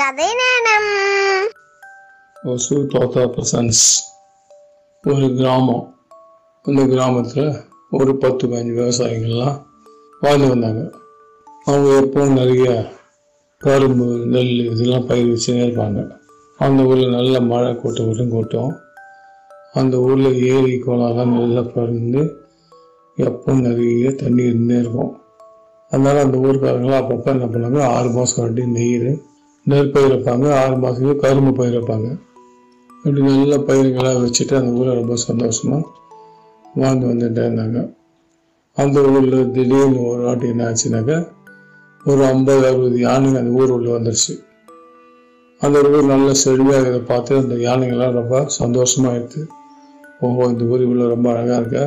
கதை 0.00 0.26
நேரம் 0.26 0.90
ஒசு 2.44 2.76
தோத்தா 2.92 3.22
பிரசன்ஸ். 3.34 3.80
ஒரு 5.08 5.34
கிராமம். 5.34 5.94
அந்த 6.62 6.86
கிராமத்தில் 6.86 7.60
ஒரு 7.90 8.16
பத்து 8.16 8.48
பதினஞ்சு 8.48 8.76
விவசாயிகள்லாம் 8.78 9.62
வாழ்ந்து 10.20 10.48
வந்தாங்க. 10.48 10.90
அவங்க 11.64 11.90
எப்பவும் 12.00 12.32
நிறைய 12.32 12.92
கரும்பு 13.58 14.04
நெல் 14.04 14.70
இதெல்லாம் 14.70 15.06
பயிர் 15.06 15.26
வச்சுன்னே 15.26 15.64
இருப்பாங்க. 15.66 16.10
அந்த 16.56 16.82
ஊரில் 16.82 17.10
நல்ல 17.10 17.40
மழை 17.40 17.76
கூட்டம் 17.76 18.08
விட்டும் 18.08 18.30
கூட்டம். 18.30 18.76
அந்த 19.72 19.96
ஊரில் 19.96 20.42
ஏரி 20.42 20.82
குளம்லாம் 20.86 21.38
நல்லா 21.38 21.62
பறந்து 21.62 22.36
எப்பவும் 23.16 23.60
நிறைய 23.60 24.10
தண்ணி 24.10 24.42
இருந்தே 24.42 24.78
இருக்கும். 24.78 25.20
அதனால் 25.90 26.24
அந்த 26.24 26.38
ஊருக்காரங்களாம் 26.38 27.02
அப்பப்போ 27.02 27.26
என்ன 27.26 27.44
பண்ணாங்க 27.44 27.82
ஆறு 27.82 28.10
மாதம் 28.10 28.54
வண்டி 28.54 28.62
நெய்யுது 28.62 29.28
நெற்பயிர் 29.66 30.12
வைப்பாங்க 30.12 30.46
ஆறு 30.60 30.76
மாதத்துக்கு 30.82 31.14
கரும்பு 31.24 31.52
பயிர் 31.58 31.76
வைப்பாங்க. 31.78 32.08
அப்படி 33.02 33.20
நல்ல 33.26 33.56
பயிர்களாக 33.68 34.18
வச்சுட்டு 34.24 34.54
அந்த 34.60 34.70
ஊரில் 34.78 34.98
ரொம்ப 35.00 35.14
சந்தோஷமாக 35.28 35.82
வாழ்ந்து 36.80 37.06
வந்துட்டே 37.10 37.42
இருந்தாங்க. 37.48 37.78
அந்த 38.76 39.00
ஊரில் 39.12 39.52
திடீர்னு 39.54 40.00
ஒரு 40.10 40.22
வாட்டி 40.26 40.46
என்ன 40.52 40.64
ஆச்சுனாக்கா 40.70 41.18
ஒரு 42.04 42.22
ஐம்பது 42.32 42.62
அறுபது 42.68 42.98
யானைங்க 43.06 43.40
அந்த 43.42 43.52
ஊர் 43.60 43.74
உள்ளே 43.76 43.90
வந்துருச்சு. 43.96 44.34
அந்த 45.60 45.78
ஊர் 45.88 46.12
நல்ல 46.12 46.28
செழியாக 46.42 46.90
இதை 46.90 47.00
பார்த்து 47.10 47.32
அந்த 47.42 47.54
யானைங்கள்லாம் 47.66 48.18
ரொம்ப 48.20 48.44
சந்தோஷமாக 48.60 49.18
இருக்குது 49.18 49.48
ஓஹோ 50.26 50.46
இந்த 50.52 50.64
ஊர் 50.72 50.84
இவ்வளோ 50.86 51.08
ரொம்ப 51.14 51.26
அழகாக 51.32 51.58
இருக்க? 51.60 51.80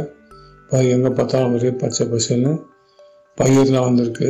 இப்போ 0.61 0.77
எங்கே 0.95 1.09
பார்த்தாலும் 1.17 1.53
ஒரே 1.55 1.71
பச்சை 1.81 2.05
பசேல்னு 2.11 2.51
பயிர்லாம் 3.37 3.87
வந்திருக்கு. 3.87 4.29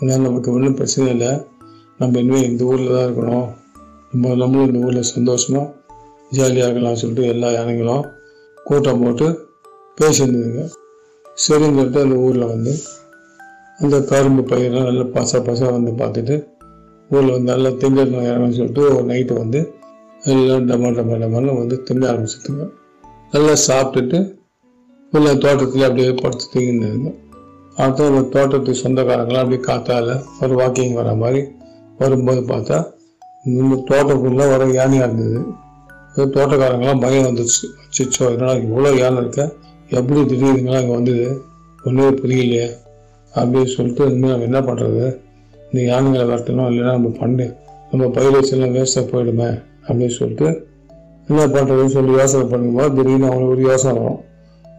அதனால் 0.00 0.26
நமக்கு 0.28 0.48
ஒன்றும் 0.56 0.76
பிரச்சனை 0.80 1.06
இல்லை. 1.14 1.32
நம்ம 2.00 2.20
இனிமேல் 2.20 2.48
இந்த 2.50 2.64
ஊரில் 2.64 2.94
தான் 2.94 3.06
இருக்கணும். 3.06 3.48
நம்ம 4.12 4.34
நம்மளும் 4.34 4.68
இந்த 4.68 4.86
ஊரில் 4.86 5.10
சந்தோஷமாக 5.14 5.66
ஜாலியாக 6.30 6.68
இருக்கலாம்னு 6.68 7.00
சொல்லிட்டு 7.02 7.26
எல்லா 7.32 7.48
யானைகளும் 7.52 8.04
கூட்டம் 8.58 9.02
போட்டு 9.02 9.26
பேசியிருந்ததுங்க. 9.98 10.62
சரின்னு 11.44 11.76
சொல்லிட்டு 11.78 12.00
அந்த 12.00 12.16
ஊரில் 12.26 12.46
வந்து 12.46 12.72
அந்த 13.78 13.96
கரும்பு 14.00 14.42
பயிரெலாம் 14.50 14.88
நல்லா 14.88 15.04
பச 15.16 15.40
பசா 15.48 15.68
வந்து 15.72 15.92
பார்த்துட்டு 16.00 16.34
ஊரில் 17.10 17.34
வந்து 17.36 17.52
நல்லா 17.52 17.70
திங்கள் 17.82 18.10
இறங்கன்னு 18.30 18.58
சொல்லிட்டு 18.58 18.82
ஒரு 18.88 19.04
நைட்டு 19.04 19.34
வந்து 19.34 19.60
எல்லாம் 20.22 20.66
டமா 20.66 20.88
டமா 20.96 21.14
டமான்னு 21.22 21.60
வந்து 21.60 21.76
திங்க 21.86 22.04
ஆரம்பிச்சுட்டுங்க 22.12 22.64
நல்லா 23.32 23.54
சாப்பிட்டுட்டு 23.68 24.18
உள்ள 25.12 25.28
தோட்டத்தில் 25.34 25.86
அப்படியே 25.86 26.10
படுத்து 26.22 26.44
தூங்கிருந்ததுங்க 26.52 27.10
அடுத்த 27.76 28.04
ஒரு 28.10 28.28
தோட்டத்துக்கு 28.28 28.82
சொந்தக்காரங்களாம் 28.82 29.42
அப்படியே 29.42 29.62
காத்தால 29.68 30.16
ஒரு 30.40 30.54
வாக்கிங் 30.54 30.92
வர 30.92 31.14
மாதிரி 31.14 31.40
வரும்போது 32.02 32.42
பார்த்தா 32.52 32.78
இந்த 33.48 33.76
தோட்டத்துக்குள்ளே 33.88 34.46
வர 34.52 34.64
யானையாக 34.78 35.06
இருந்தது. 35.08 35.40
தோட்டக்காரங்களாம் 36.34 37.02
பயம் 37.04 37.26
வந்துச்சு 37.28 37.64
அச்சோ 37.86 38.22
என்னடா 38.32 38.54
இவ்வளோ 38.64 38.90
யானை 38.98 39.18
இருக்க? 39.22 39.42
எப்படி 39.98 40.20
திடீர்னுங்களா 40.30 40.80
இங்கே 40.82 40.94
வந்தது? 40.98 41.28
ஒன்றுமே 41.84 42.10
புரியலையே. 42.22 42.66
அப்படின்னு 43.32 43.70
சொல்லிட்டு 43.74 44.02
இனிமேல் 44.10 44.32
நம்ம 44.32 44.48
என்ன 44.48 44.60
பண்ணுறது 44.68 45.04
இந்த 45.70 45.80
யானைகளை 45.90 46.24
வரட்டணும் 46.32 46.68
இல்லைன்னா 46.70 46.92
நம்ம 46.98 47.12
பண்ணு. 47.20 47.46
நம்ம 47.90 48.08
பயிர் 48.16 48.36
வச்செல்லாம் 48.36 48.74
வேஸ்ட்டாக 48.76 49.04
போயிடுமே 49.12 49.48
அப்படின்னு 49.86 50.16
சொல்லிட்டு 50.18 50.48
என்ன 51.28 51.42
பண்ணுறதுன்னு 51.54 51.94
சொல்லி 51.96 52.12
யோசனை 52.18 52.44
பண்ணும்போது 52.52 52.90
திடீர்னு 52.96 53.28
அவங்களுக்கு 53.30 53.54
ஒரு 53.56 53.64
யோசனை 53.70 53.92
வரும். 53.98 54.20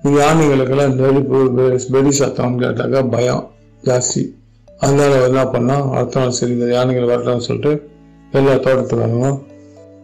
இந்த 0.03 0.15
யானைகளுக்கெல்லாம் 0.23 0.95
நெருப்பு 0.99 1.39
வெடி 1.95 2.11
சத்தம்னு 2.19 2.61
கேட்டாக்கா 2.63 3.01
பயம் 3.15 3.43
ஜாஸ்தி. 3.83 4.23
அதனால 4.83 5.17
என்ன 5.29 5.41
பண்ணா 5.53 5.75
அடுத்த 5.95 6.19
நாள் 6.19 6.37
சரி 6.37 6.53
இந்த 6.57 6.67
யானைகள் 6.75 7.11
வரலாம்னு 7.13 7.47
சொல்லிட்டு 7.47 7.71
எல்லா 8.37 8.53
தோட்டத்துக்காரங்களும் 8.65 9.39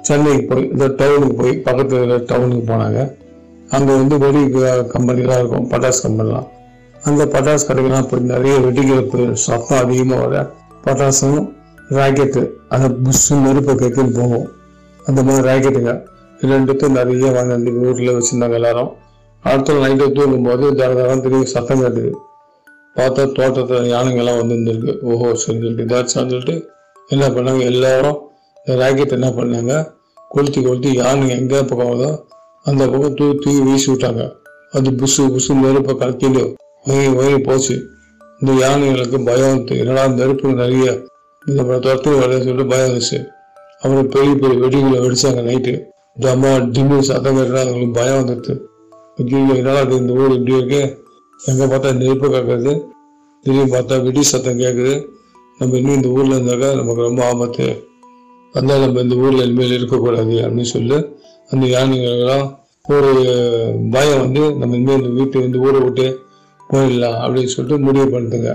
சென்னைக்கு 0.07 0.43
போய் 0.49 0.67
இந்த 0.73 0.85
டவுனுக்கு 0.99 1.37
போய் 1.39 1.53
பக்கத்தில் 1.67 1.97
இருக்கிற 1.99 2.19
டவுனுக்கு 2.31 2.65
போனாங்க. 2.71 2.99
அங்கே 3.75 3.91
வந்து 3.99 4.15
வெடி 4.23 4.41
கம்பெனிலாம் 4.93 5.39
இருக்கும் 5.41 5.67
பட்டாசு 5.71 5.99
கம்பெனிலாம் 6.05 6.47
அந்த 7.07 7.23
பட்டாசு 7.33 7.65
கடைக்கெல்லாம் 7.69 8.09
போய் 8.11 8.29
நிறைய 8.33 8.55
வெடிக்கிறப்பு 8.65 9.21
சத்தம் 9.45 9.81
அதிகமாக 9.85 10.21
வர 10.23 10.43
பட்டாசும் 10.85 11.41
ராக்கெட்டு 11.97 12.41
அந்த 12.75 12.87
புஷ்ஷு 13.03 13.33
நெருப்பு 13.45 13.73
கேட்குன்னு 13.81 14.15
போகும். 14.19 14.47
அந்த 15.07 15.19
மாதிரி 15.27 15.43
ராக்கெட்டுங்க 15.49 15.93
ரெண்டுத்தையும் 16.51 16.97
நிறைய 16.99 17.29
வாங்கி 17.35 17.53
அந்த 17.57 17.71
ஊரில் 17.83 18.15
வச்சுருந்தாங்க 18.15 18.57
எல்லாரும். 18.59 18.89
அடுத்த 19.43 19.73
நைட்டு 19.83 20.05
தூங்கும்போது 20.17 20.65
தர 20.79 20.89
தரம் 20.99 21.21
திடீர்னு 21.25 21.53
சத்தம் 21.53 21.81
கேட்டுது. 21.83 22.11
பார்த்தா 22.97 23.23
தோட்டத்தில் 23.37 23.91
யானைங்கெல்லாம் 23.93 24.39
வந்துருந்துருக்கு. 24.41 24.93
ஓஹோ 25.09 25.27
சரி 25.41 25.57
சொல்லிட்டு 25.59 25.85
இதாச்சான்னு 25.87 26.31
சொல்லிட்டு 26.33 26.55
என்ன 27.13 27.25
பண்ணாங்க? 27.35 27.63
எல்லாரும் 27.71 28.17
இந்த 28.59 28.75
ராக்கெட் 28.81 29.17
என்ன 29.17 29.29
பண்ணாங்க? 29.39 29.73
கொளுத்தி 30.33 30.59
கொளுத்தி 30.61 30.89
யானை 31.01 31.27
எங்கே 31.39 31.59
பக்கம் 31.69 31.89
வருதோ 31.91 32.09
அந்த 32.69 32.81
பக்கம் 32.91 33.15
தூக்கி 33.19 33.35
தூக்கி 33.43 33.61
வீசி 33.67 33.87
விட்டாங்க. 33.91 34.23
அது 34.77 34.89
புசு 35.01 35.21
புசு 35.35 35.51
நெருப்பை 35.63 35.93
கலத்திட்டு 36.01 36.43
வயி 36.87 37.07
வயி 37.19 37.37
போச்சு. 37.47 37.75
இந்த 38.41 38.51
யானைகளுக்கு 38.63 39.17
பயம் 39.29 39.53
வந்து 39.53 39.75
என்னடா 39.81 40.03
நெருப்பு 40.19 40.53
நிறைய? 40.63 40.87
இந்த 41.45 41.77
துரத்தில் 41.85 42.19
வரல 42.21 42.39
சொல்லிட்டு 42.45 42.71
பயம் 42.73 42.89
வந்துச்சு. 42.89 43.19
அப்புறம் 43.81 44.09
பெரிய 44.15 44.33
பெரிய 44.41 44.57
வெடிகளை 44.63 44.99
வெடிச்சாங்க 45.05 45.41
நைட்டு 45.49 45.73
டமா 46.23 46.51
டிம்மு 46.75 46.97
சத்தம் 47.09 47.37
கேட்டா 47.39 47.61
அவங்களுக்கு 47.63 47.97
பயம் 47.99 48.19
வந்துடுது 48.21 49.57
என்னடா 49.59 49.81
இந்த 50.01 50.13
ஊர் 50.21 50.35
இப்படி 50.37 50.57
இருக்கு. 50.59 50.81
எங்க 51.39 51.65
பார்த்தா 51.65 51.95
நெருப்பு 51.97 52.27
கேட்குறது 52.27 52.71
திடீர்னு 53.45 53.73
பார்த்தா 53.75 54.03
வெடி 54.03 54.23
சத்தம் 54.23 54.59
கேட்குது 54.59 54.93
நம்ம 55.59 55.77
இன்னும் 55.77 55.95
இந்த 55.95 56.07
ஊர்ல 56.07 56.35
இருந்தாக்கா 56.35 56.75
நமக்கு 56.75 57.01
ரொம்ப 57.01 57.21
ஆபத்து. 57.25 57.67
அதனால 58.53 58.79
நம்ம 58.85 59.01
இந்த 59.01 59.15
ஊர்ல 59.15 59.43
இனிமேல் 59.43 59.71
இருக்கக்கூடாது 59.71 60.35
அப்படின்னு 60.43 60.71
சொல்லி 60.75 60.97
அந்த 61.49 61.65
யானைகள்லாம் 61.65 62.45
ஒரு 62.85 63.11
பயம் 63.91 64.19
வந்து 64.19 64.55
நம்ம 64.57 64.75
இனிமேல் 64.75 64.99
இந்த 64.99 65.09
வீட்டு 65.09 65.45
இந்த 65.45 65.57
ஊரை 65.57 65.79
விட்டு 65.79 66.07
போயிடலாம் 66.69 67.17
அப்படின்னு 67.23 67.45
சொல்லிட்டு 67.45 67.83
முடிவு 67.83 68.07
பண்ணுதுங்க 68.17 68.51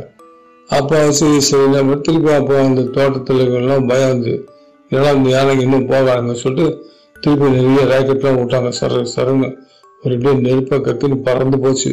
அப்போ 0.68 1.12
சரி 1.12 1.40
சரி 1.40 1.66
நம்ம 1.66 1.94
திருப்பி 1.96 2.32
அப்போ 2.32 2.54
அந்த 2.60 2.82
தோட்டத்தில் 2.82 3.42
பயம் 3.86 4.12
வந்து 4.14 4.34
ஏன்னா 4.90 5.16
இந்த 5.16 5.28
யானைக்கு 5.30 5.62
இன்னும் 5.62 5.88
போகாதுன்னு 5.88 6.32
சொல்லிட்டு 6.32 6.66
திருப்பி 7.20 7.50
நிறைய 7.50 7.84
ராக்கெட்லாம் 7.92 8.38
விட்டாங்க. 8.38 8.68
சர 8.68 9.02
சரங்க 9.04 9.46
ஒரு 10.02 10.14
அப்படியே 10.16 10.40
நெருப்பை 10.40 10.78
கக்குன்னு 10.78 11.16
பறந்து 11.22 11.58
போச்சு. 11.58 11.90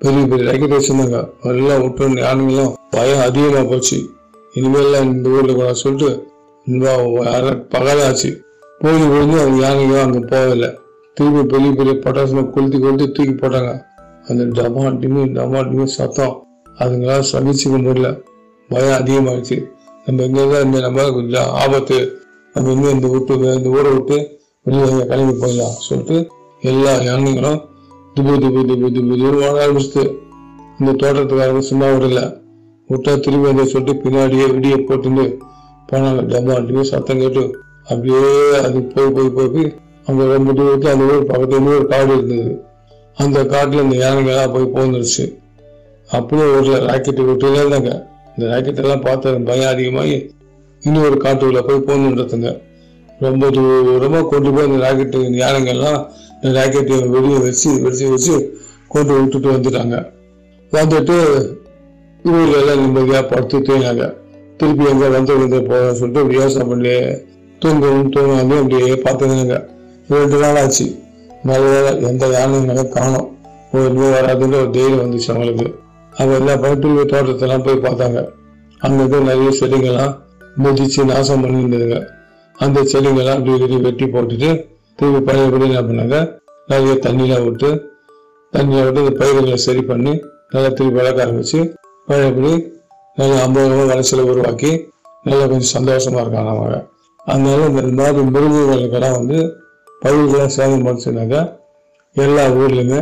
பெரிய 0.00 0.22
பெரிய 0.30 0.44
ரேக்கெட் 0.48 0.74
வச்சிருந்தாங்க 0.76 1.18
எல்லாம் 1.50 1.82
விட்டு 1.82 2.06
யானைங்களும் 2.24 2.72
பயம் 2.90 3.22
அதிகமாக 3.26 3.64
போச்சு. 3.70 3.98
இனிமேல்லாம் 4.54 5.06
இந்த 5.12 5.28
ஊரில் 5.28 5.54
கூட 5.54 5.74
சொல்லிட்டு 5.74 6.10
இன்னும் 6.66 7.62
பகலாச்சு. 7.74 8.30
போய் 8.80 9.06
விழுந்து 9.12 9.38
அந்த 9.44 9.56
யானைகளும் 9.66 10.04
அங்கே 10.06 10.22
போகலை. 10.32 10.68
திருப்பி 11.16 11.42
பெரிய 11.52 11.70
பெரிய 11.78 11.94
பட்டாசுல 12.04 12.40
கொளுத்தி 12.54 12.78
கொளுத்தி 12.78 13.06
தூக்கி 13.12 13.34
போட்டாங்க. 13.42 13.72
அந்த 14.28 14.42
டமா 14.56 14.84
டிமி 15.02 15.22
டமா 15.36 15.84
சத்தம். 15.84 16.34
அதுங்களால 16.78 17.22
சகிச்சுக்க 17.32 17.76
முடியல. 17.84 18.08
பயம் 18.70 18.98
அதிகமாகிடுச்சு 19.00 19.58
நம்ம 20.06 20.24
இங்கே 20.28 20.42
தான் 20.50 20.64
இந்த 20.66 20.80
நம்ம 20.86 21.10
கொஞ்சம் 21.10 21.48
ஆபத்து. 21.62 21.98
நம்ம 22.54 22.72
இன்னும் 22.72 22.94
இந்த 22.96 23.06
விட்டு 23.14 23.34
இந்த 23.58 23.70
ஊரை 23.76 23.90
விட்டு 23.92 24.18
வெளியே 24.66 25.06
கிளம்பி 25.10 25.34
போயிடலாம் 25.40 25.78
சொல்லிட்டு 25.86 26.18
எல்லா 26.60 26.92
யானைகளும் 27.08 27.58
துபு 28.16 28.34
துபு 28.42 28.60
துபு 28.68 28.74
துபு 28.82 29.06
துபு 29.10 29.46
ஓட 29.46 29.64
ஆரம்பிச்சுது 29.64 30.02
இந்த 30.78 30.90
தோட்டத்துக்காரங்க 31.00 31.58
சும்மா 31.58 31.86
விடல. 31.86 32.20
விட்டா 32.90 33.12
திரும்பி 33.20 33.46
வந்து 33.48 33.64
சொல்லிட்டு 33.66 34.02
பின்னாடியே 34.02 34.46
விடிய 34.54 34.76
போட்டுட்டு 34.88 35.24
போனாங்க. 35.90 36.22
டமா 36.30 36.82
சத்தம் 36.82 37.18
கேட்டு 37.18 37.42
அப்படியே 37.82 38.20
அது 38.58 38.82
போய் 38.82 39.10
போய் 39.16 39.30
போய் 39.36 39.50
போய் 39.54 39.68
அங்க 40.06 40.24
ரொம்ப 40.34 40.52
தூரத்துல 40.52 40.92
அந்த 40.94 41.04
ஊர் 41.04 41.28
பக்கத்துல 41.30 41.76
ஒரு 41.76 41.86
காடு 41.86 42.12
இருந்தது. 42.16 42.64
அந்த 43.16 43.46
காட்டில் 43.46 43.82
இந்த 43.82 43.96
யானைகளாக 44.04 44.48
போய் 44.52 44.74
போந்துருச்சு 44.76 45.24
அப்படியே 46.08 46.48
ஒரு 46.56 46.86
ராக்கெட் 46.86 47.20
விட்டுல 47.20 47.60
இருந்தாங்க. 47.62 47.92
இந்த 48.36 48.44
ராக்கெட்டெல்லாம் 48.52 49.04
பார்த்து 49.04 49.40
பயம் 49.40 49.72
அதிகமாகி 49.72 50.34
இன்னொரு 50.82 51.16
காட்டுக்குள்ளே 51.24 51.62
போய் 51.68 51.86
போந்துன்றதுங்க 51.88 52.50
ரொம்ப 53.20 53.50
தூரமாக 53.50 54.28
கொண்டு 54.28 54.52
போய் 54.52 54.66
அந்த 54.68 54.78
ராக்கெட்டு 54.86 55.24
இந்த 55.24 55.38
யானைகள்லாம் 55.46 56.00
ராக்கெட்டையும் 56.52 57.08
வெளியே 57.08 57.38
வச்சு 57.38 57.82
வச்சு 57.82 58.10
வச்சு 58.10 58.58
கொண்டு 58.88 59.20
விட்டுட்டு 59.20 59.52
வந்துட்டாங்க. 59.52 60.06
வந்துட்டு 60.72 61.16
ஊர்ல 62.24 62.58
எல்லாம் 62.58 63.28
படுத்து 63.28 63.58
தூங்கினாங்க. 63.58 64.14
திருப்பி 64.56 64.84
எங்கே 64.84 65.08
வந்து 65.08 65.38
வந்து 65.38 65.58
போகணும்னு 65.58 65.92
சொல்லிட்டு 65.92 66.20
இப்படி 66.20 66.34
யோசனை 66.34 66.68
பண்ணி 66.68 66.94
தூங்கவும் 67.58 68.12
தூங்காம 68.12 68.58
அப்படியே 68.58 68.94
பார்த்துருந்தாங்க 68.94 69.68
ரெண்டு 70.08 70.38
நாள் 70.38 70.56
ஆச்சு. 70.56 70.96
நல்ல 71.42 71.80
வேலை 71.80 72.02
எந்த 72.02 72.26
காணும். 72.88 73.38
ஒரு 73.72 73.84
ஒன்றுமே 73.84 74.08
வராதுன்னு 74.08 74.60
ஒரு 74.60 74.70
தைரியம் 74.70 75.00
வந்துச்சு 75.00 75.28
அவங்களுக்கு. 75.28 75.74
அவங்க 76.12 76.36
எல்லா 76.36 76.52
பக்கத்துல 76.52 77.04
தோட்டத்தெல்லாம் 77.12 77.64
போய் 77.64 77.84
பார்த்தாங்க. 77.86 78.28
அங்கே 78.78 79.18
நிறைய 79.18 79.50
செடிங்கள்லாம் 79.60 80.16
முதிச்சு 80.62 81.04
நாசம் 81.04 81.44
பண்ணியிருந்ததுங்க. 81.44 82.06
அந்த 82.54 82.80
செடிங்கெல்லாம் 82.80 83.38
அப்படி 83.38 83.76
வெட்டி 83.76 84.04
போட்டுட்டு 84.04 84.66
திருப்பி 84.98 85.20
பழையபடி 85.28 85.64
என்ன 85.70 85.82
பண்ணாங்க? 85.88 86.18
நிறைய 86.70 86.94
தண்ணியெலாம் 87.06 87.44
விட்டு 87.46 87.70
தண்ணியை 88.52 88.82
விட்டு 88.84 89.02
இந்த 89.04 89.14
பயிர்களை 89.20 89.58
சரி 89.66 89.82
பண்ணி 89.90 90.12
நல்லா 90.52 90.70
திருப்பி 90.78 90.98
வளர்க்க 90.98 91.24
ஆரம்பித்து 91.26 91.60
பழையபடி 92.08 92.52
நல்லா 93.18 93.36
ஐம்பது 93.44 93.68
ரூபா 93.72 93.84
விளைச்சலை 93.90 94.24
உருவாக்கி 94.30 94.72
நல்லா 95.26 95.44
கொஞ்சம் 95.50 95.74
சந்தோஷமாக 95.76 96.22
இருக்காங்க 96.24 96.50
அவங்க. 96.54 96.78
அதனால 97.26 97.60
இந்த 97.70 97.92
மாதிரி 98.00 98.24
மிருகங்களுக்கெல்லாம் 98.34 99.16
வந்து 99.20 99.38
பயிர்களாக 100.02 100.50
சேதம் 100.56 100.84
பண்ணிச்சுனாக்கா 100.86 101.40
எல்லா 102.16 102.44
ஊர்லேயுமே 102.60 103.00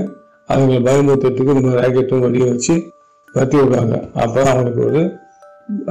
அவங்களை 0.53 0.79
பயமுறுத்துறதுக்கு 0.87 1.55
இந்த 1.55 1.67
மாதிரி 1.67 1.83
ராக்கெட்டும் 1.83 2.25
வெளியே 2.27 2.47
வச்சு 2.51 2.75
கட்டி 3.35 3.57
விடுவாங்க 3.61 3.95
அப்போ 4.23 4.41
அவங்களுக்கு 4.53 4.83
ஒரு 4.89 5.03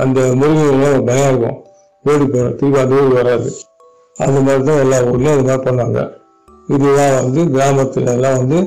அந்த 0.04 0.20
மிருகங்கள்லாம் 0.42 0.96
ஒரு 0.96 1.04
பயம் 1.10 1.30
இருக்கும். 1.32 1.60
ஓடி 2.06 2.26
போகிற 2.26 2.48
திருப்பி 2.60 2.80
அந்த 2.84 3.02
ஊர் 3.02 3.16
வராது. 3.20 3.50
அந்த 4.16 4.38
மாதிரி 4.46 4.64
தான் 4.70 4.82
எல்லா 4.84 4.98
ஊர்லேயும் 5.10 5.36
அது 5.36 5.46
மாதிரி 5.50 5.64
பண்ணாங்க. 5.68 6.00
இதுதான் 6.74 7.16
வந்து 7.20 7.42
கிராமத்துல 7.56 8.12
எல்லாம் 8.18 8.38
வந்து 8.42 8.60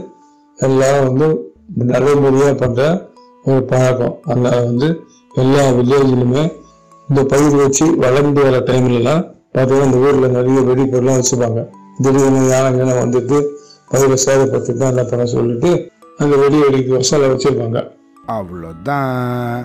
எல்லாம் 0.59 1.01
வந்து 1.09 1.27
நடைமுறையாக 1.93 2.55
பண்ணுற 2.63 2.83
ஒரு 3.49 3.63
பழக்கம். 3.73 4.17
அதனால் 4.29 4.67
வந்து 4.69 4.89
எல்லா 5.43 5.63
வில்லேஜ்லையுமே 5.79 6.45
இந்த 7.09 7.23
பயிர் 7.33 7.57
வச்சு 7.63 7.87
வளர்ந்து 8.05 8.41
வர 8.47 8.59
டைம்லலாம் 8.71 9.25
பார்த்தீங்கன்னா 9.55 9.89
இந்த 9.89 9.99
ஊரில் 10.07 10.35
நிறைய 10.39 10.61
வெடிப்பொருள்லாம் 10.69 11.21
வச்சுப்பாங்க. 11.21 11.61
திடீர்னு 12.03 12.41
யானை 12.53 12.71
யானை 12.79 12.95
வந்துட்டு 13.05 13.37
பயிரை 13.93 14.17
சேதப்படுத்திட்டு 14.27 14.87
என்ன 14.93 15.05
பண்ண 15.11 15.27
சொல்லிட்டு 15.37 15.71
அந்த 16.23 16.35
வெடி 16.43 16.59
வெடிக்க 16.63 16.99
வசலை 16.99 17.27
வச்சுருப்பாங்க. 17.33 17.81
அவ்வளோதான் 18.37 19.65